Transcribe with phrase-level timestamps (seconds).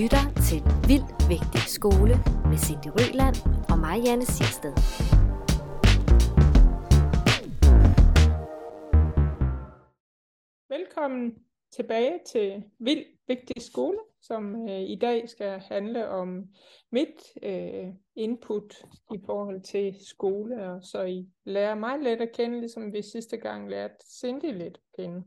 [0.00, 2.14] lytter til Vild Vigtig Skole
[2.50, 3.36] med Cindy Røland
[3.70, 4.74] og mig, Janne Sirsted.
[10.68, 11.34] Velkommen
[11.76, 16.44] tilbage til Vild Vigtig Skole, som øh, i dag skal handle om
[16.92, 18.84] mit øh, input
[19.14, 23.36] i forhold til skole, og så I lærer mig lidt at kende, ligesom vi sidste
[23.36, 25.22] gang lærte Cindy lidt at kende.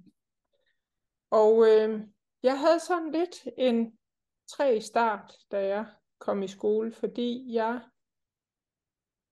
[1.31, 2.01] Og øh,
[2.43, 3.98] jeg havde sådan lidt en
[4.49, 5.85] tre start, da jeg
[6.19, 7.81] kom i skole, fordi jeg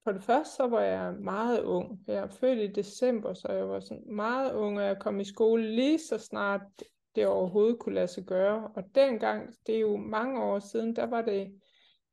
[0.04, 2.00] for det første så var jeg meget ung.
[2.08, 5.24] Jeg er født i december, så jeg var sådan meget ung, og jeg kom i
[5.24, 6.62] skole lige så snart
[7.16, 8.72] det overhovedet kunne lade sig gøre.
[8.76, 11.62] Og dengang, det er jo mange år siden, der var det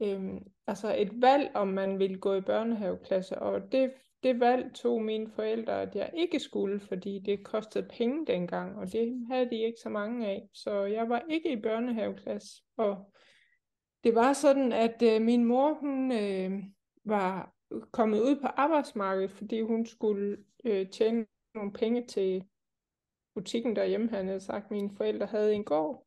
[0.02, 3.38] øhm, altså et valg, om man ville gå i børnehaveklasse.
[3.38, 3.92] Og det,
[4.24, 8.92] det valg tog mine forældre, at jeg ikke skulle, fordi det kostede penge dengang, og
[8.92, 10.48] det havde de ikke så mange af.
[10.52, 12.62] Så jeg var ikke i børnehaveklasse.
[12.76, 13.12] Og
[14.04, 16.52] det var sådan, at øh, min mor, hun øh,
[17.04, 17.54] var
[17.92, 22.44] kommet ud på arbejdsmarkedet, fordi hun skulle øh, tjene nogle penge til
[23.34, 26.06] butikken derhjemme, han havde sagt, at mine forældre havde en gård.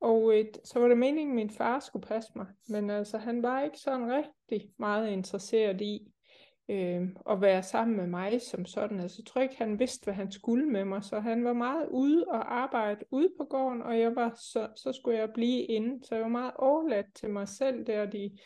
[0.00, 2.46] Og øh, så var det meningen, at min far skulle passe mig.
[2.68, 6.12] Men altså, han var ikke sådan rigtig meget interesseret i
[6.68, 9.00] øh, at være sammen med mig som sådan.
[9.00, 11.04] Altså, jeg tror ikke, han vidste, hvad han skulle med mig.
[11.04, 14.92] Så han var meget ude og arbejde ude på gården, og jeg var så, så
[14.92, 16.06] skulle jeg blive inde.
[16.06, 18.38] Så jeg var meget overladt til mig selv der de,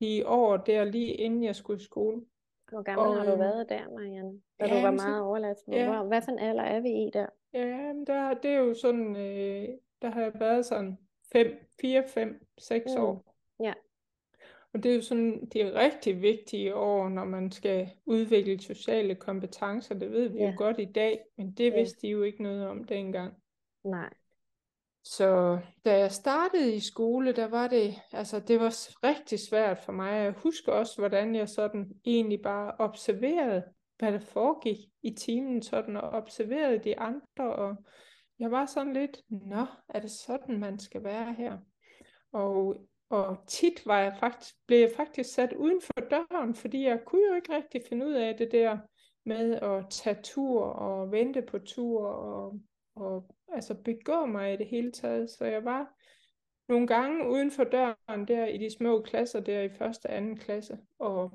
[0.00, 2.22] de år der, lige inden jeg skulle i skole.
[2.70, 4.40] Hvor gammel og, har du øhm, været der, Marianne?
[4.60, 5.58] Da ja, du var meget overladt?
[5.72, 6.02] Ja.
[6.02, 7.26] Hvad for en alder er vi i der?
[7.52, 9.68] Ja, der, det er jo sådan, øh,
[10.02, 10.98] der har jeg været sådan
[11.32, 11.46] 5,
[11.80, 13.02] 4, 5, 6 mm.
[13.02, 13.35] år.
[14.72, 19.94] Og det er jo sådan de rigtig vigtige år, når man skal udvikle sociale kompetencer.
[19.94, 20.50] Det ved vi ja.
[20.50, 21.76] jo godt i dag, men det ja.
[21.76, 23.34] vidste de jo ikke noget om dengang.
[23.84, 24.10] Nej.
[25.04, 28.70] Så da jeg startede i skole, der var det, altså det var
[29.04, 30.12] rigtig svært for mig.
[30.12, 33.64] Jeg husker også, hvordan jeg sådan egentlig bare observerede,
[33.98, 37.76] hvad der foregik i timen, sådan og observerede de andre, og
[38.38, 41.58] jeg var sådan lidt, nå, er det sådan, man skal være her?
[42.32, 42.76] Og,
[43.08, 47.28] og tit var jeg faktisk, blev jeg faktisk sat uden for døren, fordi jeg kunne
[47.28, 48.78] jo ikke rigtig finde ud af det der
[49.24, 52.60] med at tage tur og vente på tur og,
[52.96, 55.30] og altså begå mig i det hele taget.
[55.30, 55.94] Så jeg var
[56.68, 60.36] nogle gange uden for døren der i de små klasser der i første og anden
[60.36, 60.78] klasse.
[60.98, 61.32] Og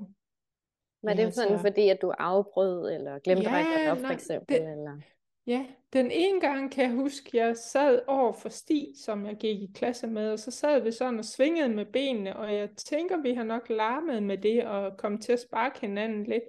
[1.02, 4.56] var det sådan, altså, fordi at du afbrød, eller glemte ja, at op, for eksempel?
[4.56, 5.00] Det, eller?
[5.46, 9.62] Ja, den ene gang kan jeg huske, jeg sad over for Sti, som jeg gik
[9.62, 13.22] i klasse med, og så sad vi sådan og svingede med benene, og jeg tænker,
[13.22, 16.42] vi har nok larmet med det, og kom til at sparke hinanden lidt.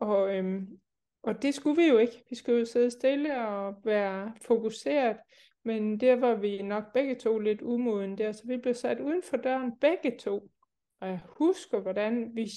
[0.00, 0.66] Og, øhm,
[1.22, 2.24] og det skulle vi jo ikke.
[2.30, 5.16] Vi skulle jo sidde stille og være fokuseret,
[5.64, 9.22] men der var vi nok begge to lidt umoden der, så vi blev sat uden
[9.22, 10.50] for døren begge to.
[11.00, 12.50] Og jeg husker, hvordan vi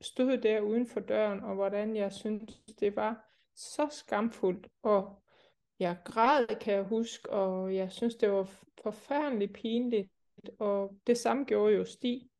[0.00, 3.31] stod der uden for døren, og hvordan jeg syntes, det var
[3.62, 4.68] så skamfuldt.
[4.82, 5.22] Og
[5.78, 8.50] jeg græd, kan jeg huske, og jeg synes, det var
[8.82, 10.10] forfærdeligt pinligt.
[10.58, 12.30] Og det samme gjorde jo Stig.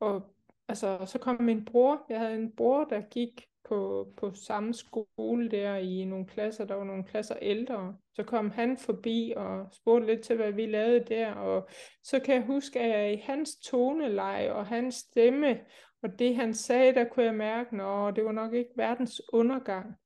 [0.00, 0.34] Og
[0.68, 2.06] altså, så kom min bror.
[2.08, 6.74] Jeg havde en bror, der gik på, på samme skole der i nogle klasser, der
[6.74, 7.96] var nogle klasser ældre.
[8.14, 11.68] Så kom han forbi og spurgte lidt til, hvad vi lavede der, og
[12.02, 15.60] så kan jeg huske, at jeg i hans toneleje og hans stemme,
[16.02, 19.96] og det han sagde, der kunne jeg mærke, at det var nok ikke verdens undergang.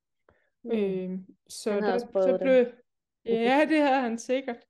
[0.72, 1.14] Mm.
[1.14, 1.18] Øh,
[1.48, 2.74] så han der, så blev, det.
[3.24, 4.66] Ja, det havde han sikkert.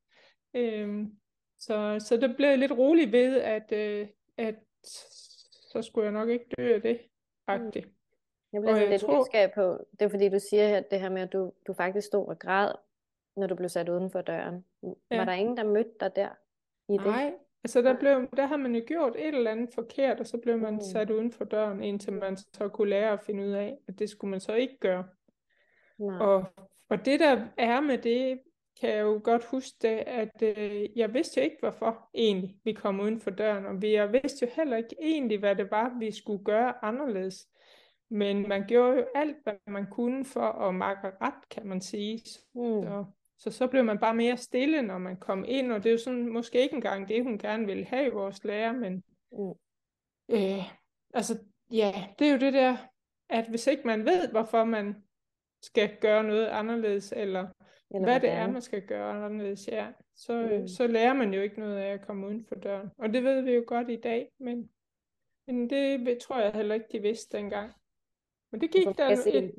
[0.55, 1.07] Øh,
[1.59, 4.55] så, så der blev lidt rolig ved, at, øh, at
[5.73, 7.01] så skulle jeg nok ikke dø af det.
[7.47, 7.87] Agtigt.
[7.87, 7.93] Mm.
[8.53, 9.21] Jeg bliver sådan lidt tror...
[9.21, 12.07] nysgerrig på, det er fordi du siger her, det her med, at du, du faktisk
[12.07, 12.73] stod og græd,
[13.37, 14.65] når du blev sat uden for døren.
[14.83, 15.17] Ja.
[15.17, 16.29] Var der ingen, der mødte dig der
[16.89, 17.07] i det?
[17.07, 17.35] Nej,
[17.65, 20.59] altså der, blev, der har man jo gjort et eller andet forkert, og så blev
[20.59, 20.81] man mm.
[20.81, 24.11] sat uden for døren, indtil man så kunne lære at finde ud af, at det
[24.11, 25.09] skulle man så ikke gøre.
[25.99, 26.19] Nej.
[26.19, 26.45] Og,
[26.89, 28.41] og det der er med det,
[28.81, 32.73] kan jeg jo godt huske det, at øh, jeg vidste jo ikke, hvorfor egentlig vi
[32.73, 35.99] kom uden for døren, og vi, jeg vidste jo heller ikke egentlig, hvad det var,
[35.99, 37.49] vi skulle gøre anderledes.
[38.11, 42.23] Men man gjorde jo alt, hvad man kunne for at makke ret, kan man sige.
[42.55, 42.83] Mm.
[42.83, 43.05] Så,
[43.39, 45.99] så så blev man bare mere stille, når man kom ind, og det er jo
[45.99, 49.51] sådan måske ikke engang det, hun gerne ville have i vores lærer, men mm.
[50.29, 50.73] øh,
[51.15, 51.39] altså,
[51.73, 52.77] ja, det er jo det der,
[53.29, 54.95] at hvis ikke man ved, hvorfor man
[55.63, 57.49] skal gøre noget anderledes, eller,
[57.91, 60.69] eller hvad det er, man skal gøre anderledes, ja, så, mm.
[60.69, 62.89] så lærer man jo ikke noget af at komme uden for døren.
[62.99, 64.71] Og det ved vi jo godt i dag, men,
[65.47, 67.73] men det tror jeg heller ikke, de vidste dengang.
[68.53, 69.55] Men det gik der et...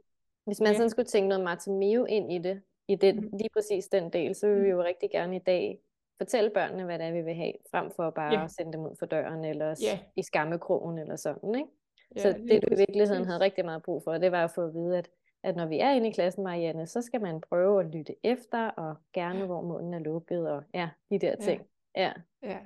[0.45, 0.73] Hvis man ja.
[0.73, 3.29] sådan skulle tænke noget Martin Mio ind i det, i det, mm.
[3.37, 5.79] lige præcis den del, så vil vi jo rigtig gerne i dag
[6.17, 8.43] fortælle børnene, hvad det er, vi vil have, frem for bare ja.
[8.43, 9.99] at sende dem ud for døren, eller ja.
[10.15, 11.69] i skammekrogen, eller sådan, ikke?
[12.15, 14.61] Ja, så det, du i virkeligheden havde rigtig meget brug for, det var at få
[14.61, 15.09] at vide, at,
[15.43, 18.67] at når vi er inde i klassen, Marianne, så skal man prøve at lytte efter,
[18.67, 21.61] og gerne, hvor munden er lukket, og ja, de der ting.
[21.95, 22.13] Ja.
[22.43, 22.59] Ja.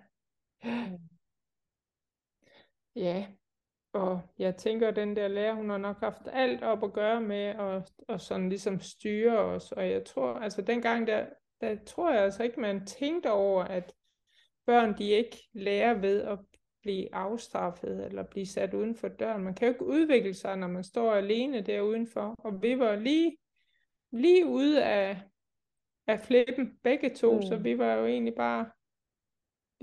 [0.64, 0.90] Ja.
[2.96, 3.26] ja.
[3.94, 7.22] Og jeg tænker, at den der lærer, hun har nok haft alt op at gøre
[7.22, 9.72] med at, at sådan ligesom styre os.
[9.72, 11.26] Og jeg tror, altså dengang der,
[11.62, 13.94] der tror jeg altså ikke, man tænkte over, at
[14.66, 16.40] børn de ikke lærer ved at
[16.84, 19.44] blive afstraffet eller blive sat uden for døren.
[19.44, 22.36] Man kan jo ikke udvikle sig, når man står alene der udenfor.
[22.38, 23.38] Og vi var lige,
[24.12, 25.22] lige ude af,
[26.08, 27.42] af flippen, begge to, mm.
[27.42, 28.66] så vi var jo egentlig bare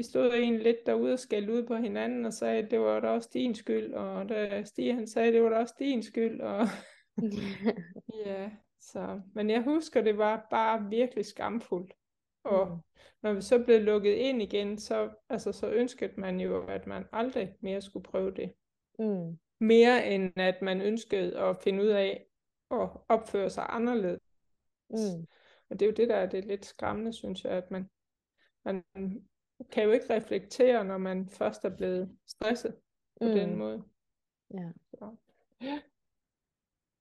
[0.00, 3.00] vi stod egentlig lidt derude og skældte ud på hinanden og sagde, at det var
[3.00, 6.02] da også din skyld, og da Stig han sagde, at det var da også din
[6.02, 6.66] skyld, og
[8.26, 8.50] ja,
[8.80, 11.92] så, men jeg husker, det var bare virkelig skamfuldt,
[12.44, 12.78] og mm.
[13.22, 17.04] når vi så blev lukket ind igen, så, altså, så ønskede man jo, at man
[17.12, 18.52] aldrig mere skulle prøve det.
[18.98, 19.38] Mm.
[19.60, 22.26] Mere end at man ønskede at finde ud af
[22.70, 24.20] at opføre sig anderledes.
[24.90, 25.26] Mm.
[25.70, 27.90] Og det er jo det, der er det lidt skræmmende, synes jeg, at man,
[28.64, 28.84] man
[29.72, 32.76] kan jo ikke reflektere, når man først er blevet stresset
[33.20, 33.34] på mm.
[33.34, 33.82] den måde.
[34.54, 34.72] Ja.
[34.90, 35.16] Så.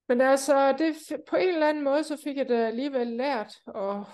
[0.08, 0.94] Men altså, det,
[1.28, 4.06] på en eller anden måde, så fik jeg da alligevel lært at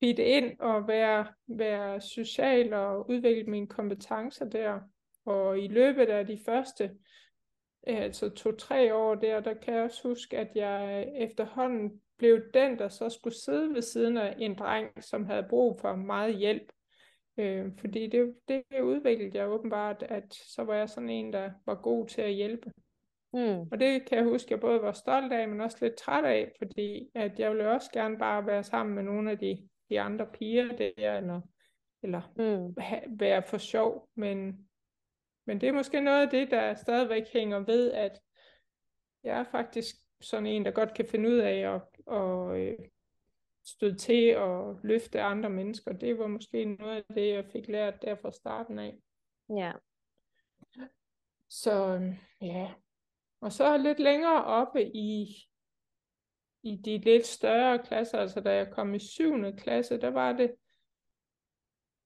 [0.00, 4.80] fitte ind og være, være social og udvikle mine kompetencer der.
[5.24, 6.90] Og i løbet af de første
[7.82, 12.88] altså to-tre år der, der kan jeg også huske, at jeg efterhånden blev den, der
[12.88, 16.72] så skulle sidde ved siden af en dreng, som havde brug for meget hjælp.
[17.38, 21.74] Øh, fordi det, det udviklede jeg åbenbart, at så var jeg sådan en, der var
[21.74, 22.72] god til at hjælpe.
[23.32, 23.60] Mm.
[23.60, 26.52] Og det kan jeg huske, jeg både var stolt af, men også lidt træt af,
[26.58, 30.26] fordi at jeg ville også gerne bare være sammen med nogle af de, de andre
[30.26, 31.40] piger der, eller,
[32.02, 32.74] eller mm.
[32.78, 34.68] ha, være for sjov, men,
[35.46, 38.20] men det er måske noget af det, der stadigvæk hænger ved, at
[39.24, 41.82] jeg er faktisk sådan en, der godt kan finde ud af at,
[42.16, 42.78] at, øh,
[43.64, 45.92] stød til at løfte andre mennesker.
[45.92, 48.98] Det var måske noget af det, jeg fik lært der fra starten af.
[49.56, 49.72] Ja.
[51.48, 52.00] Så
[52.40, 52.70] ja.
[53.40, 55.26] Og så lidt længere oppe i,
[56.62, 59.56] i de lidt større klasser, altså da jeg kom i 7.
[59.56, 60.54] klasse, der var det,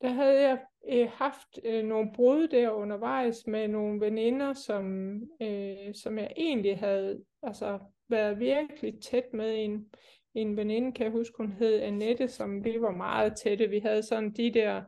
[0.00, 0.58] der havde jeg
[0.88, 6.78] øh, haft øh, nogle brud der undervejs med nogle veninder, som, øh, som jeg egentlig
[6.78, 7.78] havde altså,
[8.08, 9.90] været virkelig tæt med en,
[10.34, 13.68] en veninde, kan jeg huske, hun hed Annette, som vi var meget tætte.
[13.68, 14.82] Vi havde sådan de der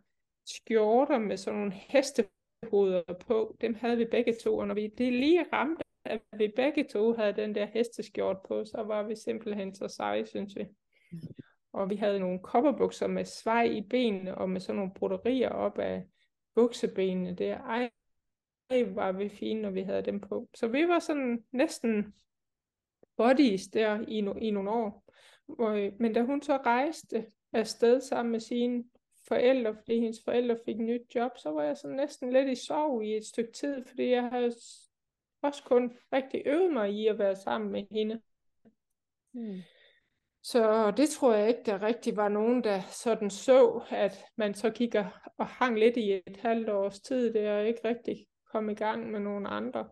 [0.46, 3.56] skjorter med sådan nogle hestehoveder på.
[3.60, 7.12] Dem havde vi begge to, og når vi det lige ramte, at vi begge to
[7.12, 10.66] havde den der hesteskjort på, så var vi simpelthen så seje, synes vi.
[11.72, 15.78] Og vi havde nogle kopperbukser med svej i benene, og med sådan nogle broderier op
[15.78, 16.06] af
[16.54, 17.58] buksebenene der.
[17.58, 17.90] Ej,
[18.70, 20.48] var vi fine, når vi havde dem på.
[20.54, 22.14] Så vi var sådan næsten
[23.16, 25.12] buddies der i, no, i nogle år.
[25.48, 28.84] Og, øh, men da hun så rejste afsted sammen med sine
[29.28, 33.04] forældre, fordi hendes forældre fik nyt job, så var jeg sådan næsten lidt i sorg
[33.04, 34.52] i et stykke tid, fordi jeg havde
[35.46, 38.20] også kun rigtig øvet mig i at være sammen med hende.
[39.32, 39.60] Hmm.
[40.42, 44.70] Så det tror jeg ikke, der rigtig var nogen, der sådan så, at man så
[44.70, 48.74] kigger og hang lidt i et halvt års tid, det er ikke rigtig kom i
[48.74, 49.88] gang med nogen andre.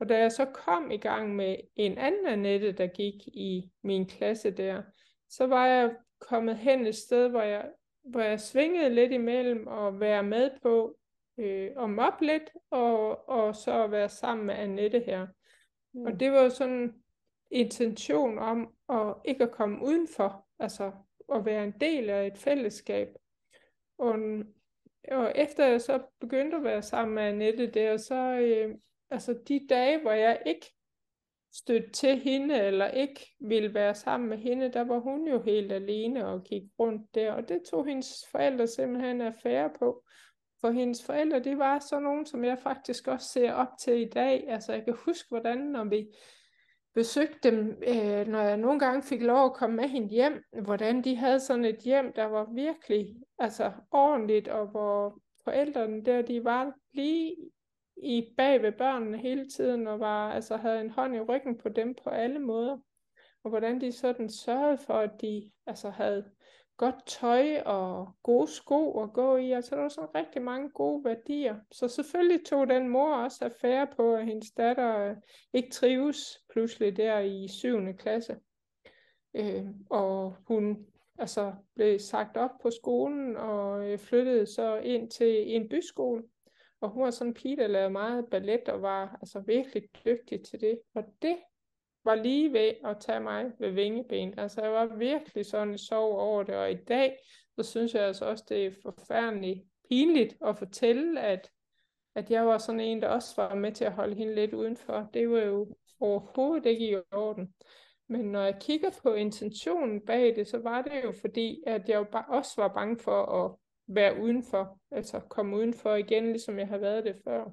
[0.00, 4.06] Og da jeg så kom i gang med en anden Annette, der gik i min
[4.06, 4.82] klasse der,
[5.28, 7.70] så var jeg kommet hen et sted, hvor jeg,
[8.04, 10.96] hvor jeg svingede lidt imellem og være med på
[11.38, 15.26] øh, at mobbe lidt, og, og så være sammen med Annette her.
[15.94, 16.02] Mm.
[16.02, 16.94] Og det var sådan en
[17.50, 20.92] intention om at ikke at komme udenfor, altså
[21.34, 23.08] at være en del af et fællesskab.
[23.98, 24.18] Og,
[25.10, 28.74] og efter jeg så begyndte at være sammen med Annette der, så, øh,
[29.10, 30.72] altså de dage, hvor jeg ikke
[31.54, 35.72] stødte til hende, eller ikke ville være sammen med hende, der var hun jo helt
[35.72, 40.04] alene og gik rundt der, og det tog hendes forældre simpelthen affære på.
[40.60, 44.08] For hendes forældre, det var sådan nogen, som jeg faktisk også ser op til i
[44.08, 44.44] dag.
[44.48, 46.06] Altså jeg kan huske, hvordan når vi
[46.96, 51.04] besøgte dem, øh, når jeg nogle gange fik lov at komme med hende hjem, hvordan
[51.04, 56.44] de havde sådan et hjem, der var virkelig altså, ordentligt, og hvor forældrene der, de
[56.44, 57.36] var lige
[57.96, 61.68] i bag ved børnene hele tiden, og var, altså, havde en hånd i ryggen på
[61.68, 62.78] dem på alle måder.
[63.44, 66.30] Og hvordan de sådan sørgede for, at de altså, havde
[66.76, 69.52] godt tøj og gode sko at gå i.
[69.52, 71.56] Altså der var sådan rigtig mange gode værdier.
[71.72, 75.16] Så selvfølgelig tog den mor også affære på, at hendes datter øh,
[75.52, 77.94] ikke trives pludselig der i 7.
[77.98, 78.36] klasse.
[79.34, 80.86] Øh, og hun
[81.18, 86.22] altså blev sagt op på skolen og øh, flyttede så ind til en byskole.
[86.80, 90.44] Og hun var sådan en pige, der lavede meget ballet og var altså virkelig dygtig
[90.44, 90.80] til det.
[90.94, 91.36] Og det
[92.06, 94.38] var lige ved at tage mig ved vingeben.
[94.38, 97.18] Altså jeg var virkelig sådan sov over det, og i dag,
[97.56, 101.50] så synes jeg altså også, det er forfærdeligt pinligt at fortælle, at,
[102.14, 105.10] at jeg var sådan en, der også var med til at holde hende lidt udenfor.
[105.14, 107.54] Det var jo overhovedet ikke i orden.
[108.08, 111.96] Men når jeg kigger på intentionen bag det, så var det jo fordi, at jeg
[111.96, 113.52] jo også var bange for at
[113.86, 117.44] være udenfor, altså komme udenfor igen, ligesom jeg har været det før.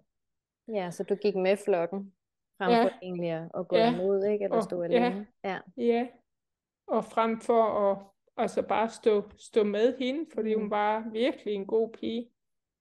[0.68, 2.14] Ja, så du gik med flokken,
[2.58, 2.84] frem ja.
[2.84, 3.94] for egentlig at gå ja.
[3.94, 4.44] imod, ikke?
[4.44, 5.28] Eller stå alene.
[5.44, 5.50] Ja.
[5.50, 5.84] ja.
[5.84, 6.08] ja,
[6.88, 7.98] og frem for at
[8.38, 10.62] altså bare stå, stå med hende, fordi mm.
[10.62, 12.30] hun var virkelig en god pige.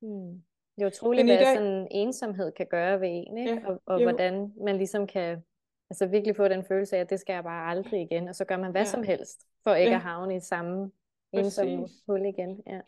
[0.02, 0.42] Mm.
[0.76, 1.56] Det er utroligt, hvad dag...
[1.56, 3.54] sådan ensomhed kan gøre ved en, ikke?
[3.54, 5.42] Ja, og, og hvordan man ligesom kan
[5.90, 8.44] altså virkelig få den følelse af, at det skal jeg bare aldrig igen, og så
[8.44, 8.86] gør man hvad ja.
[8.86, 9.96] som helst, for ikke ja.
[9.96, 10.90] at havne i samme
[11.32, 12.62] ensomme hul igen.
[12.66, 12.80] Ja.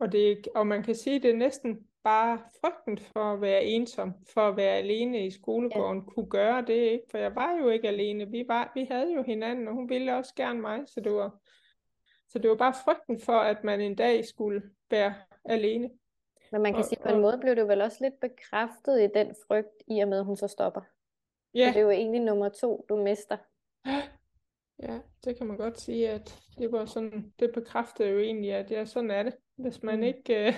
[0.00, 3.64] Og, det, og man kan sige, at det er næsten bare frygten for at være
[3.64, 6.14] ensom, for at være alene i skolegården, ja.
[6.14, 7.04] kunne gøre det, ikke?
[7.10, 8.30] For jeg var jo ikke alene.
[8.30, 11.38] Vi, var, vi havde jo hinanden, og hun ville også gerne mig, så det var,
[12.28, 15.90] så det var bare frygten for, at man en dag skulle være alene.
[16.52, 19.08] Men man kan og, sige, på en måde blev du vel også lidt bekræftet i
[19.14, 20.80] den frygt, i og med, at hun så stopper.
[21.54, 21.66] Ja.
[21.66, 23.36] Så det er jo egentlig nummer to, du mister.
[24.82, 28.70] Ja, det kan man godt sige, at det var sådan, det bekræftede jo egentlig, at
[28.70, 29.34] ja, sådan er det.
[29.56, 30.02] Hvis man mm.
[30.02, 30.54] ikke uh,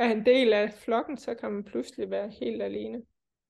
[0.00, 3.02] er en del af flokken, så kan man pludselig være helt alene.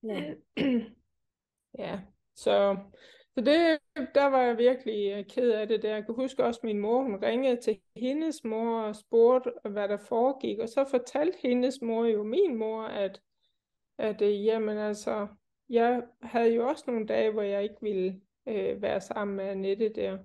[0.02, 0.34] Ja.
[1.78, 2.00] ja,
[2.36, 2.76] så,
[3.34, 3.78] så det,
[4.14, 5.94] der var jeg virkelig øh, ked af det der.
[5.94, 9.88] Jeg kan huske også, at min mor, hun ringede til hendes mor og spurgte, hvad
[9.88, 10.58] der foregik.
[10.58, 13.20] Og så fortalte hendes mor jo min mor, at,
[13.98, 15.28] at øh, jamen altså,
[15.68, 19.88] jeg havde jo også nogle dage, hvor jeg ikke ville øh, være sammen med Annette
[19.88, 20.18] der.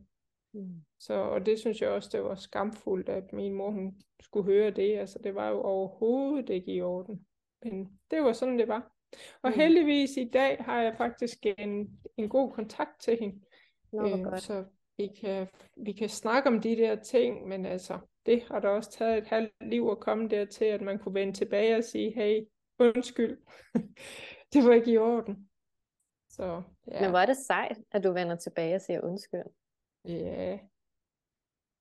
[0.54, 0.84] Mm.
[1.06, 4.72] Så, og det synes jeg også, det var skamfuldt, at min mor hun skulle høre
[4.72, 4.98] det.
[4.98, 7.26] Altså, det var jo overhovedet ikke i orden.
[7.64, 8.92] Men det var sådan, det var.
[9.42, 9.56] Og mm.
[9.56, 13.42] heldigvis i dag har jeg faktisk en, en god kontakt til hende.
[13.92, 14.66] Nå, øh, så
[14.98, 15.48] vi kan,
[15.78, 19.28] vi kan snakke om de der ting, men altså, det har da også taget et
[19.28, 22.42] halvt liv at komme dertil, at man kunne vende tilbage og sige, hey,
[22.80, 23.38] undskyld,
[24.54, 25.50] det var ikke i orden.
[26.30, 27.02] Så, ja.
[27.02, 29.46] Men hvor er det sejt, at du vender tilbage og siger undskyld.
[30.06, 30.60] Ja.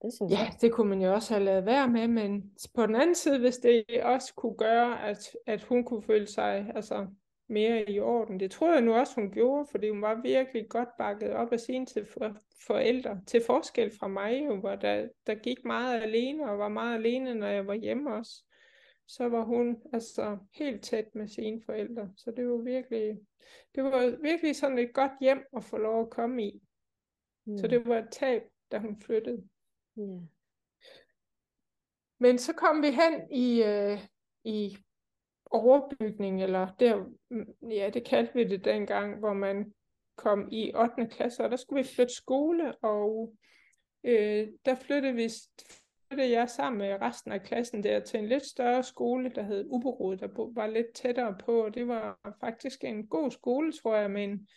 [0.01, 0.53] Det synes ja, jeg.
[0.61, 3.57] det kunne man jo også have lavet være med, men på den anden side, hvis
[3.57, 7.07] det også kunne gøre, at, at hun kunne føle sig altså,
[7.49, 8.39] mere i orden.
[8.39, 11.59] Det tror jeg nu også, hun gjorde, fordi hun var virkelig godt bakket op af
[11.59, 12.37] sine til for,
[12.67, 16.95] forældre, til forskel fra mig, jo, hvor der, der gik meget alene, og var meget
[16.95, 18.43] alene, når jeg var hjemme også
[19.07, 22.09] så var hun altså helt tæt med sine forældre.
[22.17, 23.19] Så det var virkelig,
[23.75, 26.61] det var virkelig sådan et godt hjem at få lov at komme i.
[27.45, 27.57] Mm.
[27.57, 29.43] Så det var et tab, da hun flyttede.
[29.97, 30.21] Yeah.
[32.19, 33.99] Men så kom vi hen i, øh,
[34.43, 34.77] i
[35.45, 39.73] overbygning, eller der, mm, ja, det kaldte vi det dengang, hvor man
[40.15, 41.07] kom i 8.
[41.07, 43.33] klasse, og der skulle vi flytte skole, og
[44.03, 45.29] øh, der flyttede vi
[46.07, 49.65] flyttede jeg sammen med resten af klassen der til en lidt større skole, der hed
[49.69, 54.11] Uberud, der var lidt tættere på, og det var faktisk en god skole, tror jeg,
[54.11, 54.47] men,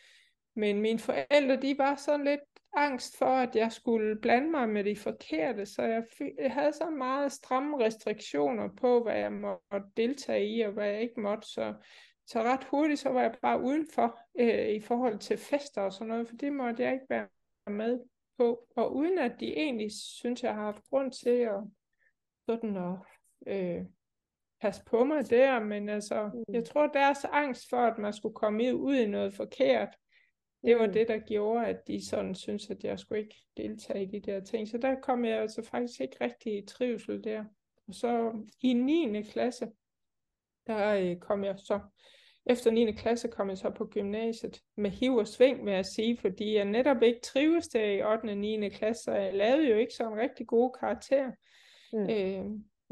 [0.54, 2.40] men mine forældre, de var sådan lidt
[2.76, 6.04] angst for, at jeg skulle blande mig med de forkerte, så jeg,
[6.38, 11.02] jeg havde så meget stramme restriktioner på, hvad jeg måtte deltage i, og hvad jeg
[11.02, 11.74] ikke måtte, så,
[12.26, 16.06] så ret hurtigt, så var jeg bare udenfor øh, i forhold til fester og sådan
[16.06, 17.28] noget, for det måtte jeg ikke være
[17.66, 18.00] med
[18.38, 21.62] på, og uden at de egentlig synes, jeg har haft grund til at
[22.48, 22.96] sådan at
[23.46, 23.84] øh,
[24.60, 26.54] passe på mig der, men altså, mm.
[26.54, 29.96] jeg tror deres angst for, at man skulle komme ud i noget forkert,
[30.64, 34.06] det var det, der gjorde, at de sådan synes, at jeg skulle ikke deltage i
[34.06, 34.68] de der ting.
[34.68, 37.44] Så der kom jeg altså faktisk ikke rigtig i trivsel der.
[37.88, 39.22] Og så i 9.
[39.22, 39.68] klasse,
[40.66, 41.80] der øh, kom jeg så
[42.48, 42.92] efter 9.
[42.92, 46.64] klasse kom jeg så på gymnasiet med hiv og sving, vil jeg sige, fordi jeg
[46.64, 48.30] netop ikke trives der i 8.
[48.30, 48.68] og 9.
[48.68, 51.30] klasse, så jeg lavede jo ikke sådan rigtig gode karakterer.
[51.92, 52.10] Mm.
[52.10, 52.44] Øh,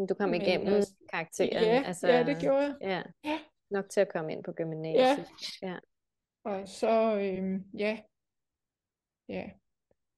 [0.08, 1.64] du kom men, igennem altså, karakteren?
[1.64, 2.76] Ja, altså, ja, det gjorde jeg.
[2.80, 3.02] Ja.
[3.30, 3.38] ja.
[3.70, 5.26] Nok til at komme ind på gymnasiet.
[5.62, 5.68] Ja.
[5.68, 5.76] ja.
[6.46, 7.98] Og så, øh, ja,
[9.28, 9.50] ja,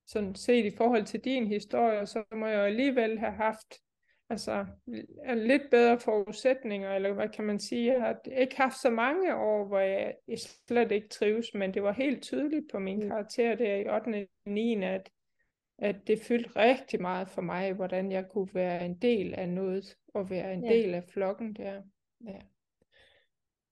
[0.06, 3.75] sådan set i forhold til din historie, så må jeg alligevel have haft
[4.30, 4.66] altså
[5.35, 7.92] lidt bedre forudsætninger, eller hvad kan man sige.
[7.92, 10.14] Jeg har ikke haft så mange år, hvor jeg
[10.66, 13.08] slet ikke trives, men det var helt tydeligt på min mm.
[13.08, 14.28] karakter der i 8.
[14.47, 14.82] og 9.
[14.82, 15.11] at,
[15.78, 19.97] at det fyldte rigtig meget for mig, hvordan jeg kunne være en del af noget,
[20.14, 20.73] og være en ja.
[20.73, 21.82] del af flokken der.
[22.26, 22.38] Ja.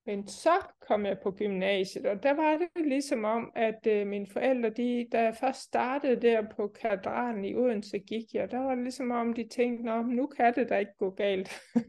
[0.07, 4.27] Men så kom jeg på gymnasiet, og der var det ligesom om, at øh, mine
[4.27, 8.75] forældre, de, da jeg først startede der på kadranen i Odense, gik jeg, der var
[8.75, 11.49] det ligesom om, de tænkte, Nå, nu kan det da ikke gå galt.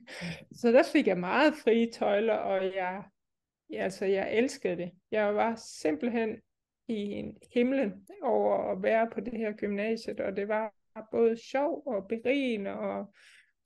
[0.61, 3.03] så der fik jeg meget frie tøjler, og jeg,
[3.69, 4.91] ja, altså, jeg elskede det.
[5.11, 6.37] Jeg var simpelthen
[6.87, 10.73] i himlen over at være på det her gymnasiet, og det var
[11.11, 13.13] både sjov og berigende og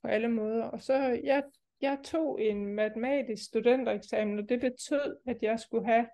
[0.02, 0.64] på alle måder.
[0.64, 1.42] Og så jeg
[1.82, 6.06] jeg tog en matematisk studentereksamen, og det betød, at jeg skulle have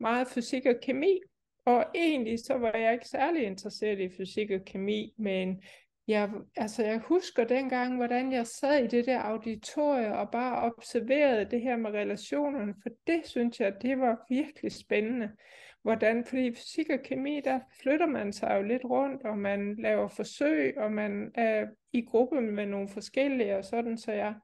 [0.00, 1.20] meget fysik og kemi.
[1.64, 5.62] Og egentlig så var jeg ikke særlig interesseret i fysik og kemi, men
[6.08, 11.50] jeg, altså jeg husker dengang, hvordan jeg sad i det der auditorie og bare observerede
[11.50, 15.30] det her med relationerne, for det synes jeg, det var virkelig spændende.
[15.82, 19.76] Hvordan, fordi i fysik og kemi, der flytter man sig jo lidt rundt, og man
[19.78, 24.34] laver forsøg, og man er i gruppe med nogle forskellige, og sådan, så jeg,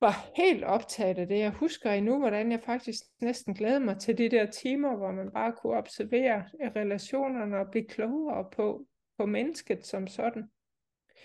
[0.00, 1.38] var helt optaget af det.
[1.38, 5.30] Jeg husker endnu, hvordan jeg faktisk næsten glædede mig til de der timer, hvor man
[5.30, 6.44] bare kunne observere
[6.76, 8.86] relationerne og blive klogere på,
[9.18, 10.50] på mennesket som sådan.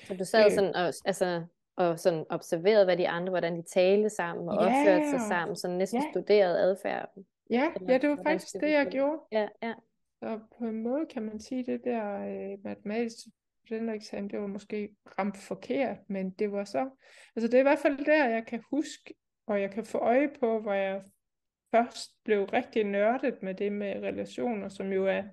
[0.04, 0.52] Så du sad øh.
[0.52, 1.44] sådan og, altså,
[1.76, 4.62] og sådan observerede, hvad de andre, hvordan de talte sammen og ja.
[4.62, 6.12] opførte sig sammen, så næsten ja.
[6.12, 7.26] studerede adfærden.
[7.50, 9.20] Ja, ja, det var faktisk det, jeg gjorde.
[9.32, 9.74] Ja, ja.
[10.20, 13.32] Så på en måde kan man sige, det der øh, matematiske
[13.66, 16.90] studentereksamen, det var måske ramt forkert, men det var så,
[17.36, 19.14] altså det er i hvert fald der, jeg kan huske,
[19.48, 21.04] og jeg kan få øje på, hvor jeg
[21.72, 25.24] først blev rigtig nørdet med det med relationer, som jo er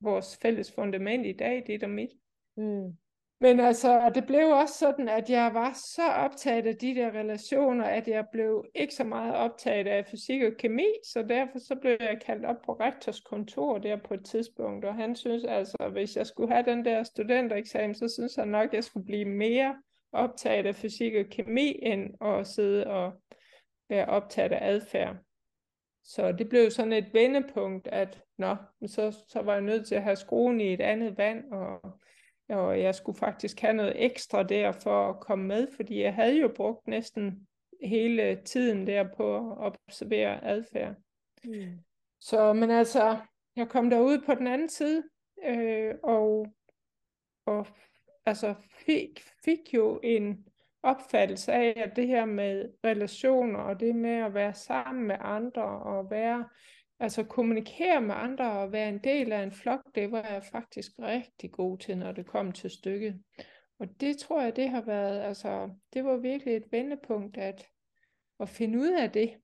[0.00, 2.10] vores fælles fundament i dag, det er mit.
[2.56, 2.96] Mm.
[3.40, 7.84] Men altså, det blev også sådan, at jeg var så optaget af de der relationer,
[7.84, 11.96] at jeg blev ikke så meget optaget af fysik og kemi, så derfor så blev
[12.00, 15.92] jeg kaldt op på rektors kontor der på et tidspunkt, og han synes altså, at
[15.92, 19.24] hvis jeg skulle have den der studentereksamen, så synes han nok, at jeg skulle blive
[19.24, 19.76] mere
[20.12, 23.12] optaget af fysik og kemi, end at sidde og
[23.88, 25.16] være optaget af adfærd.
[26.04, 30.02] Så det blev sådan et vendepunkt, at nå, så, så var jeg nødt til at
[30.02, 31.98] have skruen i et andet vand, og
[32.48, 36.40] og jeg skulle faktisk have noget ekstra der for at komme med, fordi jeg havde
[36.40, 37.46] jo brugt næsten
[37.82, 40.94] hele tiden der på at observere adfærd.
[41.44, 41.78] Mm.
[42.20, 43.18] Så, men altså,
[43.56, 45.02] jeg kom derud på den anden side,
[45.44, 46.46] øh, og,
[47.46, 47.66] og
[48.26, 48.54] altså
[48.86, 50.44] fik, fik jo en
[50.82, 55.62] opfattelse af, at det her med relationer, og det med at være sammen med andre,
[55.62, 56.48] og være
[57.00, 60.92] Altså kommunikere med andre og være en del af en flok, det var jeg faktisk
[60.98, 63.22] rigtig god til, når det kom til stykket.
[63.78, 67.66] Og det tror jeg, det har været, altså, det var virkelig et vendepunkt at,
[68.40, 69.34] at finde ud af det.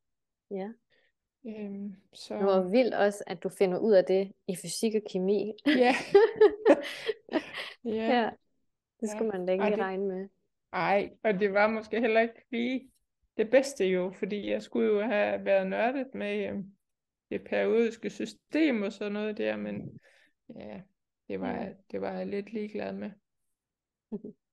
[0.50, 0.68] Ja.
[1.46, 2.38] Øhm, så...
[2.38, 5.52] Det var vildt også, at du finder ud af det i fysik og kemi.
[5.66, 5.94] Ja.
[7.84, 8.20] ja.
[8.20, 8.30] ja.
[9.00, 9.38] Det skulle ja.
[9.38, 9.78] man da ikke det...
[9.78, 10.28] regne med.
[10.72, 12.90] Nej, og det var måske heller ikke lige
[13.36, 16.64] det bedste jo, fordi jeg skulle jo have været nørdet med, øhm,
[17.30, 20.00] det periodiske system og sådan noget der, men
[20.56, 20.80] ja,
[21.28, 23.10] det var, det var jeg lidt ligeglad med.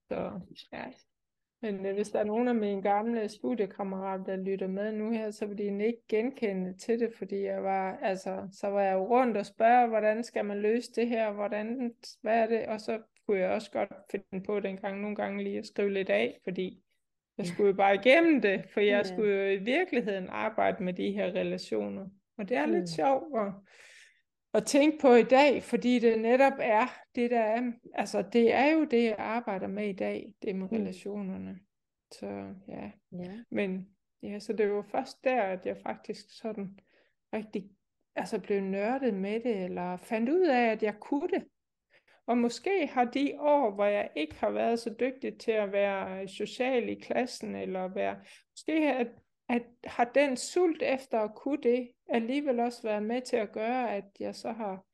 [0.10, 0.39] Så
[0.73, 0.86] ja.
[1.62, 5.31] Men øh, hvis der er nogen af mine gamle studiekammerater, der lytter med nu her,
[5.31, 9.38] så vil de ikke genkende til det, fordi jeg var, altså, så var jeg rundt
[9.38, 13.39] og spørge, hvordan skal man løse det her, hvordan, hvad er det, og så kunne
[13.39, 16.84] jeg også godt finde på dengang nogle gange lige at skrive lidt af, fordi
[17.38, 21.12] jeg skulle jo bare igennem det, for jeg skulle jo i virkeligheden arbejde med de
[21.12, 22.07] her relationer.
[22.41, 22.71] Og det er mm.
[22.71, 23.54] lidt sjovt at,
[24.54, 28.71] at tænke på i dag, fordi det netop er det, der er, altså det er
[28.71, 30.77] jo det, jeg arbejder med i dag, det med mm.
[30.77, 31.60] relationerne.
[32.12, 32.91] Så ja.
[33.12, 33.32] ja.
[33.51, 33.88] Men
[34.23, 36.80] ja, så det var først der, at jeg faktisk sådan
[37.34, 37.71] rigtig
[38.15, 41.43] altså blev nørdet med det, eller fandt ud af, at jeg kunne det.
[42.27, 46.27] Og måske har de år, hvor jeg ikke har været så dygtig til at være
[46.27, 48.15] social i klassen, eller være,
[48.51, 49.08] måske at
[49.52, 53.96] at har den sult efter at kunne det alligevel også været med til at gøre,
[53.96, 54.86] at jeg så har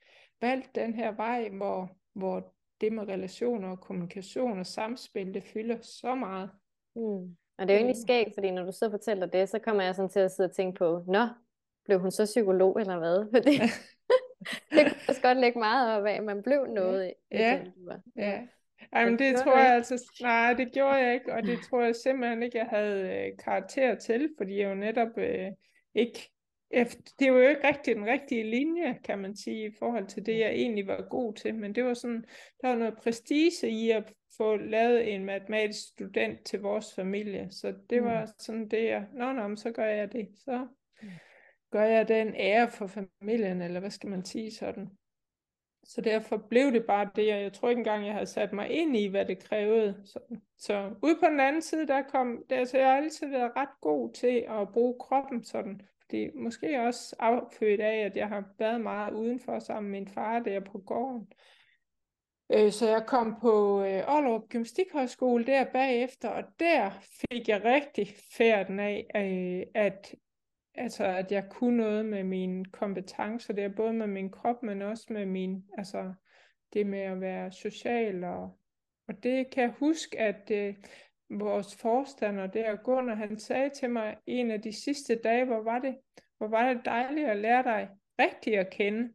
[0.42, 5.78] valgt den her vej, hvor, hvor det med relationer og kommunikation og samspil, det fylder
[5.82, 6.50] så meget.
[6.96, 7.36] Mm.
[7.58, 8.02] Og det er jo egentlig øh.
[8.02, 10.56] skægt, fordi når du så fortæller det, så kommer jeg sådan til at sidde og
[10.56, 11.28] tænke på, nå,
[11.86, 13.26] blev hun så psykolog eller hvad?
[13.36, 13.52] Fordi
[14.72, 17.64] det kunne også godt lægge meget op af, at man blev noget ja.
[17.64, 17.96] i ja.
[18.16, 18.48] ja.
[18.96, 21.96] Jamen det, det tror jeg altså, nej det gjorde jeg ikke, og det tror jeg
[21.96, 25.52] simpelthen ikke, jeg havde øh, karakter til, fordi jeg jo netop øh,
[25.96, 26.32] ikke,
[26.72, 30.26] efter, det var jo ikke rigtig den rigtige linje, kan man sige, i forhold til
[30.26, 32.26] det, jeg egentlig var god til, men det var sådan,
[32.62, 37.74] der var noget prestige i at få lavet en matematisk student til vores familie, så
[37.90, 38.32] det var mm.
[38.40, 40.68] sådan det, jeg, nå, nå, så gør jeg det, så
[41.02, 41.10] mm.
[41.72, 44.90] gør jeg den ære for familien, eller hvad skal man sige sådan.
[45.88, 48.70] Så derfor blev det bare det, og jeg tror ikke engang, jeg havde sat mig
[48.70, 50.02] ind i, hvad det krævede.
[50.06, 50.20] Så,
[50.58, 53.82] så ude på den anden side, der kom, der, så jeg har altid været ret
[53.82, 55.82] god til at bruge kroppen sådan.
[56.02, 60.40] fordi måske også affødt af, at jeg har været meget udenfor sammen med min far
[60.40, 61.28] der på gården.
[62.54, 68.08] Øh, så jeg kom på øh, Aalrup Gymnastikhøjskole der bagefter, og der fik jeg rigtig
[68.38, 70.16] færden af, øh, at,
[70.78, 75.06] altså, at jeg kunne noget med mine kompetencer der, både med min krop, men også
[75.10, 76.14] med min, altså
[76.74, 78.24] det med at være social.
[78.24, 78.60] Og,
[79.08, 80.76] og det kan jeg huske, at øh,
[81.30, 85.80] vores forstander der, Gunnar, han sagde til mig en af de sidste dage, hvor var
[85.80, 85.98] det,
[86.38, 89.10] hvor var det dejligt at lære dig rigtigt at kende.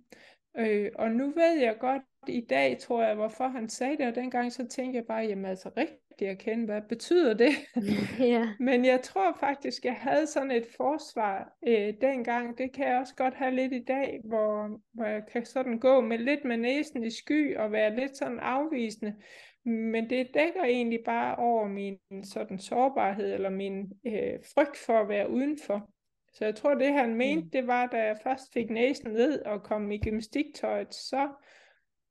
[0.57, 4.15] Øh, og nu ved jeg godt i dag, tror jeg, hvorfor han sagde det, og
[4.15, 7.53] dengang så tænkte jeg bare, jamen altså rigtigt at kende, hvad betyder det?
[8.33, 8.49] ja.
[8.69, 13.15] Men jeg tror faktisk, jeg havde sådan et forsvar øh, dengang, det kan jeg også
[13.15, 17.05] godt have lidt i dag, hvor, hvor jeg kan sådan gå med lidt med næsen
[17.05, 19.15] i sky og være lidt sådan afvisende,
[19.65, 25.09] men det dækker egentlig bare over min sådan sårbarhed eller min øh, frygt for at
[25.09, 25.91] være udenfor.
[26.33, 27.51] Så jeg tror, det han mente, mm.
[27.51, 31.29] det var, da jeg først fik næsen ned og kom i gymnastiktøjet, så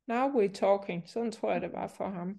[0.08, 1.10] now we're talking.
[1.10, 2.38] Sådan tror jeg, det var for ham.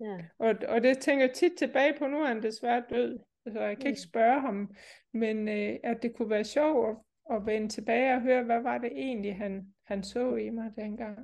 [0.00, 0.18] Ja.
[0.38, 3.18] Og, og det tænker jeg tit tilbage på, nu er han desværre død.
[3.52, 3.88] Så jeg kan mm.
[3.88, 4.74] ikke spørge ham,
[5.12, 6.98] men øh, at det kunne være sjovt
[7.30, 10.70] at, at vende tilbage og høre, hvad var det egentlig, han, han så i mig
[10.76, 11.18] dengang.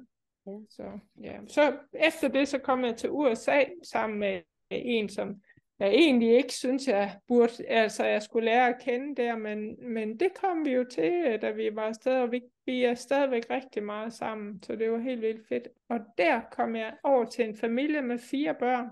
[0.46, 0.52] Ja.
[0.70, 1.38] Så, ja.
[1.48, 5.42] så efter det, så kom jeg til USA sammen med en, som
[5.80, 10.20] jeg egentlig ikke synes, jeg burde, altså jeg skulle lære at kende der, men, men
[10.20, 13.82] det kom vi jo til, da vi var afsted, og vi, vi er stadigvæk rigtig
[13.82, 15.68] meget sammen, så det var helt vildt fedt.
[15.88, 18.86] Og der kom jeg over til en familie med fire børn,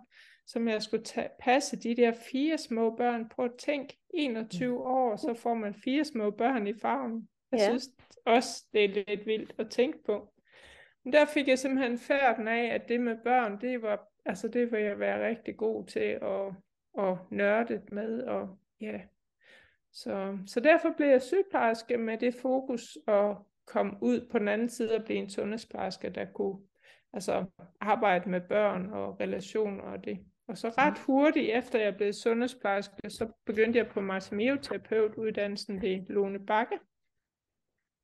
[0.46, 3.28] som jeg skulle tage, passe de der fire små børn.
[3.28, 4.76] på at tænke, 21 mm.
[4.76, 7.28] år, så får man fire små børn i farven.
[7.52, 7.64] Jeg ja.
[7.64, 7.88] synes
[8.24, 10.32] også, det er lidt vildt at tænke på.
[11.04, 14.72] Men der fik jeg simpelthen færden af, at det med børn, det var, altså det
[14.72, 16.52] vil jeg være rigtig god til at,
[16.98, 18.22] at nørde med.
[18.22, 19.00] Og, ja.
[19.92, 24.68] så, så derfor blev jeg sygeplejerske med det fokus at komme ud på den anden
[24.68, 26.58] side og blive en sundhedsplejerske, der kunne
[27.12, 27.44] altså,
[27.80, 30.18] arbejde med børn og relationer og det.
[30.48, 36.46] Og så ret hurtigt efter jeg blev sundhedsplejerske, så begyndte jeg på martimeoterapeut-uddannelsen ved Lone
[36.46, 36.78] Bakke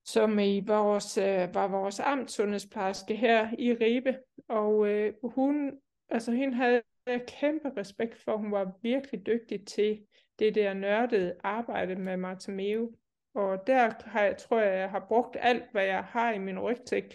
[0.05, 4.19] som i vores, øh, var vores amtssundhedsplejerske her i Ribe.
[4.49, 5.73] Og øh, hun,
[6.09, 8.37] altså hende havde jeg kæmpe respekt for.
[8.37, 10.07] Hun var virkelig dygtig til
[10.39, 12.93] det der nørdede arbejde med Martimeo.
[13.35, 16.59] Og der har jeg, tror jeg, jeg har brugt alt, hvad jeg har i min
[16.59, 17.15] rygsæk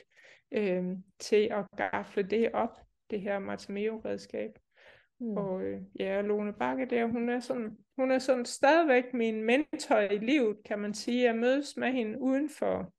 [0.52, 0.84] øh,
[1.20, 2.78] til at gafle det op,
[3.10, 4.60] det her Martimeo-redskab.
[5.20, 5.38] Mm.
[5.38, 10.00] Og øh, ja, Lone Bakke der, hun er, sådan, hun er sådan stadigvæk min mentor
[10.00, 11.24] i livet, kan man sige.
[11.24, 12.94] Jeg mødes med hende uden for,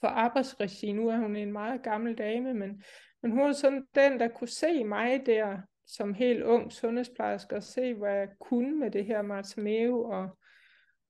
[0.00, 0.92] for arbejdsregi.
[0.92, 2.82] Nu er hun en meget gammel dame, men,
[3.22, 7.62] men hun var sådan den, der kunne se mig der som helt ung sundhedsplejerske og
[7.62, 10.28] se, hvad jeg kunne med det her Martimeo og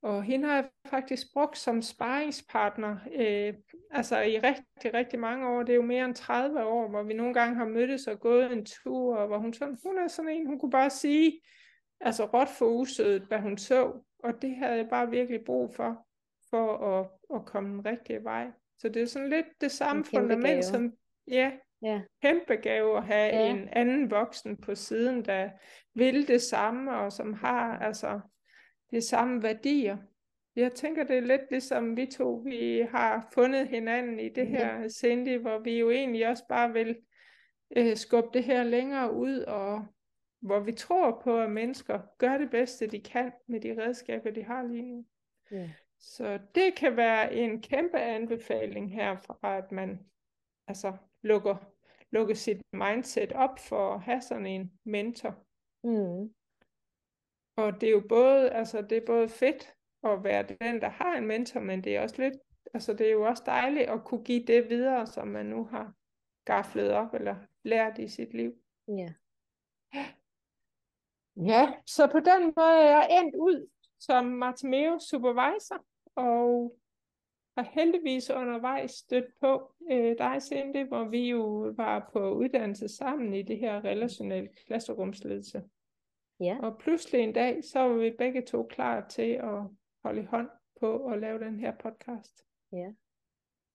[0.03, 3.53] og hende har jeg faktisk brugt som sparringspartner, øh,
[3.91, 5.63] altså i rigtig, rigtig mange år.
[5.63, 8.51] Det er jo mere end 30 år, hvor vi nogle gange har mødtes og gået
[8.51, 11.41] en tur, og hvor hun, sådan, hun er sådan en, hun kunne bare sige,
[11.99, 14.03] altså råt for usødet, hvad hun så.
[14.23, 16.07] Og det havde jeg bare virkelig brug for,
[16.49, 18.51] for at, at komme den rigtige vej.
[18.81, 20.93] Så det er sådan lidt det samme fundament, som
[21.27, 22.01] ja, ja.
[22.21, 23.49] kæmpe gave at have ja.
[23.49, 25.49] en anden voksen på siden, der
[25.93, 28.19] vil det samme, og som har altså
[28.91, 29.97] de samme værdier.
[30.55, 34.89] Jeg tænker, det er lidt ligesom vi to, vi har fundet hinanden i det her
[34.89, 36.97] Cindy, hvor vi jo egentlig også bare vil
[37.77, 39.85] øh, skubbe det her længere ud, og
[40.39, 44.43] hvor vi tror på, at mennesker gør det bedste, de kan med de redskaber, de
[44.43, 45.05] har lige nu.
[45.51, 45.69] Ja.
[46.01, 49.99] Så det kan være en kæmpe anbefaling herfra, at man
[50.67, 51.55] altså lukker,
[52.11, 55.35] lukker sit mindset op for at have sådan en mentor.
[55.83, 56.33] Mm.
[57.55, 61.17] Og det er jo både, altså det er både fedt at være den, der har
[61.17, 62.33] en mentor, men det er også lidt,
[62.73, 65.93] altså det er jo også dejligt at kunne give det videre, som man nu har
[66.45, 68.53] gaflet op eller lært i sit liv.
[68.87, 69.13] Ja.
[71.35, 76.75] Ja, så på den måde er jeg endt ud som Martimeo supervisor, og
[77.57, 83.33] har heldigvis undervejs stødt på øh, dig, Cindy, hvor vi jo var på uddannelse sammen
[83.33, 85.63] i det her relationelle klasserumsledelse.
[86.39, 86.57] Ja.
[86.61, 89.61] Og pludselig en dag, så var vi begge to klar til at
[90.03, 92.45] holde i hånd på at lave den her podcast.
[92.71, 92.87] Ja.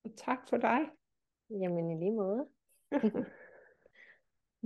[0.04, 0.80] Og tak for dig.
[1.50, 2.48] Jamen i lige måde.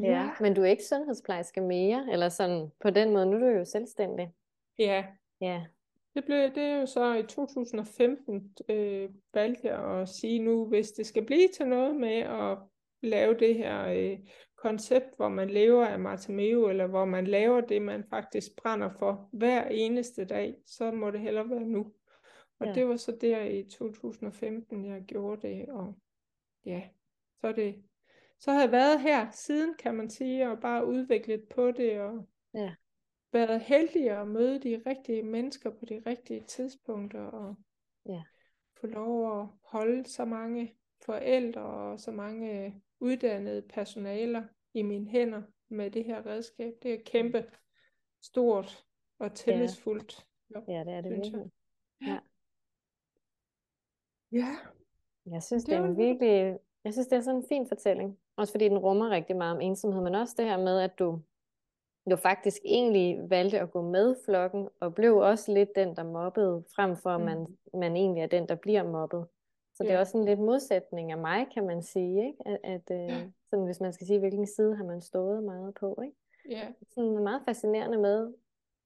[0.04, 0.10] ja.
[0.10, 3.46] ja, men du er ikke sundhedsplejerske mere, eller sådan på den måde, nu er du
[3.46, 4.32] jo selvstændig.
[4.78, 5.06] Ja.
[5.40, 5.66] Ja.
[6.14, 10.90] Det, blev, det er jo så i 2015 øh, valgte jeg at sige nu, hvis
[10.90, 12.58] det skal blive til noget med at
[13.02, 14.18] lave det her øh,
[14.56, 19.28] koncept, hvor man lever af Martimeo, eller hvor man laver det, man faktisk brænder for
[19.32, 21.92] hver eneste dag, så må det heller være nu.
[22.58, 22.72] Og ja.
[22.72, 25.94] det var så der i 2015, jeg gjorde det, og
[26.66, 26.82] ja,
[27.40, 27.82] så er det
[28.40, 32.28] så har jeg været her siden, kan man sige, og bare udviklet på det, og
[32.54, 32.74] ja.
[33.32, 37.54] Været heldig at møde de rigtige mennesker på de rigtige tidspunkter, og
[38.06, 38.22] ja.
[38.80, 45.42] få lov at holde så mange forældre og så mange uddannede personaler i mine hænder
[45.68, 46.72] med det her redskab.
[46.82, 47.44] Det er kæmpe
[48.22, 48.84] stort
[49.18, 50.26] og tillidsfuldt.
[50.54, 51.50] Ja, ja det er det virkelig.
[52.00, 52.18] Ja.
[54.32, 54.56] ja.
[55.26, 58.18] Jeg synes, det, det er en virkelig, jeg synes, det er sådan en fin fortælling.
[58.36, 61.22] Også fordi den rummer rigtig meget om ensomhed, men også det her med, at du,
[62.10, 66.64] du faktisk egentlig valgte at gå med flokken, og blev også lidt den, der mobbede,
[66.74, 67.26] frem for at mm.
[67.26, 69.26] man, man egentlig er den, der bliver mobbet.
[69.74, 72.38] Så det er også en lidt modsætning af mig, kan man sige, ikke?
[72.46, 73.04] At, at ja.
[73.04, 76.16] Øh, sådan, hvis man skal sige, hvilken side har man stået meget på, ikke?
[76.50, 76.68] Ja.
[76.94, 78.34] Sådan meget fascinerende med,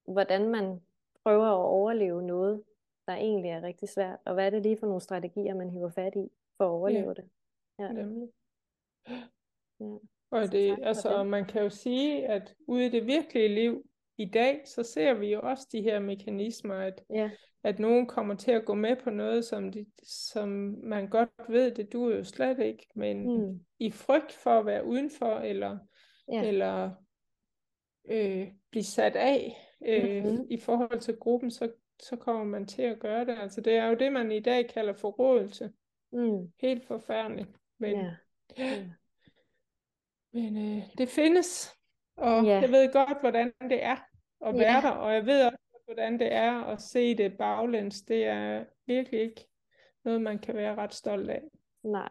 [0.07, 0.81] hvordan man
[1.23, 2.63] prøver at overleve noget,
[3.07, 5.89] der egentlig er rigtig svært, og hvad er det lige for nogle strategier, man hiver
[5.89, 7.13] fat i for at overleve ja.
[7.13, 7.29] det.
[7.79, 7.91] Ja.
[7.91, 8.29] Nemlig.
[9.79, 9.97] Ja.
[10.41, 11.27] Og det, altså, det.
[11.27, 13.83] man kan jo sige, at ude i det virkelige liv
[14.17, 17.29] i dag, så ser vi jo også de her mekanismer, at, ja.
[17.63, 20.49] at nogen kommer til at gå med på noget, som, de, som
[20.83, 23.59] man godt ved, det du jo slet ikke, men mm.
[23.79, 25.77] i frygt for at være udenfor, eller,
[26.31, 26.43] ja.
[26.43, 26.91] eller
[28.09, 30.47] øh, blive sat af øh, mm-hmm.
[30.49, 31.71] i forhold til gruppen, så,
[32.01, 33.37] så kommer man til at gøre det.
[33.41, 35.71] Altså det er jo det, man i dag kalder forrådelse.
[36.11, 36.51] Mm.
[36.61, 37.49] Helt forfærdeligt.
[37.79, 38.11] Men, ja.
[38.57, 38.85] Ja.
[40.35, 41.77] Men øh, det findes,
[42.17, 42.59] og ja.
[42.59, 43.95] jeg ved godt, hvordan det er
[44.41, 44.81] at være ja.
[44.81, 48.01] der, og jeg ved også, hvordan det er at se det baglæns.
[48.01, 49.47] Det er virkelig ikke
[50.03, 51.43] noget, man kan være ret stolt af.
[51.83, 52.09] Nej.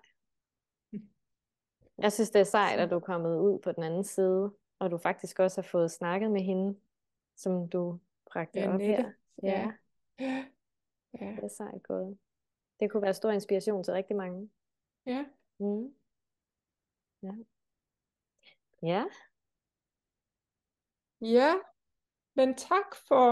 [1.98, 4.90] Jeg synes, det er sejt, at du er kommet ud på den anden side, og
[4.90, 6.78] du faktisk også har fået snakket med hende,
[7.36, 9.02] som du bragte ja, op Nette.
[9.02, 9.12] her.
[9.42, 9.72] Ja.
[10.20, 10.44] ja.
[11.20, 11.30] ja.
[11.36, 12.18] Det er sejt gået.
[12.80, 14.50] Det kunne være stor inspiration til rigtig mange.
[15.06, 15.24] Ja.
[15.58, 15.94] Mm.
[17.22, 17.32] Ja.
[18.84, 19.04] Ja.
[21.20, 21.54] Ja,
[22.34, 23.24] men tak for...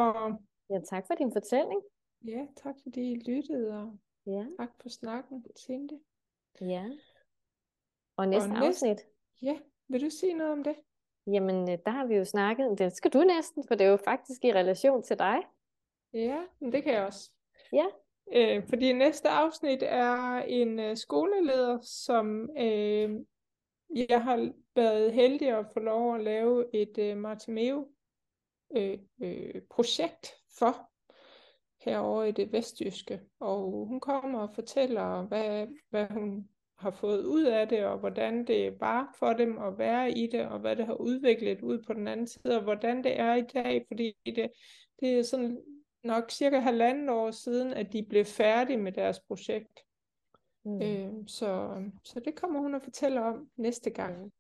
[0.71, 1.83] Ja, tak for din fortælling.
[2.25, 4.47] Ja, tak fordi I lyttede, og ja.
[4.59, 6.01] tak for snakken, Tinte.
[6.61, 6.85] Ja.
[8.17, 9.01] Og næste og næste, afsnit.
[9.43, 10.77] Ja, vil du sige noget om det?
[11.27, 13.97] Jamen, øh, der har vi jo snakket, det skal du næsten, for det er jo
[13.97, 15.39] faktisk i relation til dig.
[16.15, 17.31] Ja, men det kan jeg også.
[17.73, 17.87] Ja.
[18.33, 23.21] Øh, fordi næste afsnit er en øh, skoleleder, som øh,
[23.95, 27.89] jeg har været heldig at få lov at lave et øh, Martimeo
[28.77, 30.27] øh, øh, projekt
[30.59, 30.91] for
[31.85, 33.21] herovre i det vestjyske.
[33.41, 38.47] Og hun kommer og fortæller, hvad, hvad hun har fået ud af det, og hvordan
[38.47, 41.93] det var for dem at være i det, og hvad det har udviklet ud på
[41.93, 44.51] den anden side, og hvordan det er i dag, fordi det,
[45.01, 45.63] det er sådan
[46.05, 49.81] nok cirka halvanden år siden, at de blev færdige med deres projekt.
[50.65, 50.83] Mm.
[50.83, 54.23] Øh, så, så det kommer hun at fortælle om næste gang.
[54.23, 54.33] Mm.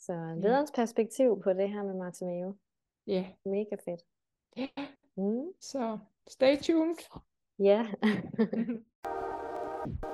[0.00, 0.80] Så lederens ja.
[0.80, 2.56] perspektiv på det her med Martimeo.
[3.06, 3.26] Ja.
[3.44, 4.02] Mega fedt.
[4.56, 4.68] Ja.
[5.16, 5.52] Mm.
[5.60, 6.96] Så stay tuned.
[7.58, 7.86] Ja.